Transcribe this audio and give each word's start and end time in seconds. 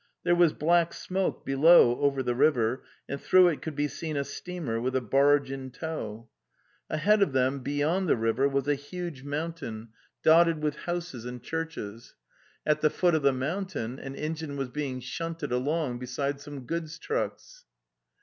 There 0.23 0.33
was 0.33 0.51
black 0.51 0.95
smoke 0.95 1.45
below 1.45 1.99
over 1.99 2.23
the 2.23 2.33
river, 2.33 2.83
and 3.07 3.21
through 3.21 3.49
it 3.49 3.61
could 3.61 3.75
be 3.75 3.87
seen 3.87 4.17
a 4.17 4.23
steamer 4.23 4.81
with 4.81 4.95
a 4.95 4.99
barge 4.99 5.51
intow. 5.51 6.25
Ahead 6.89 7.21
of 7.21 7.33
them, 7.33 7.59
beyond 7.59 8.09
the 8.09 8.17
river, 8.17 8.49
was 8.49 8.67
a 8.67 8.73
huge 8.73 9.21
mountain 9.23 9.89
The 10.23 10.31
Steppe 10.31 10.45
285 10.55 10.55
dotted 10.57 10.63
with 10.63 10.75
houses 10.87 11.25
and 11.25 11.43
churches; 11.43 12.15
at 12.65 12.81
the 12.81 12.89
foot 12.89 13.13
of 13.13 13.21
the 13.21 13.31
mountain 13.31 13.99
an 13.99 14.15
engine 14.15 14.57
was 14.57 14.69
being 14.69 15.01
shunted 15.01 15.51
along 15.51 15.99
beside 15.99 16.41
some 16.41 16.61
goods 16.65 16.97
trucks. 16.97 17.65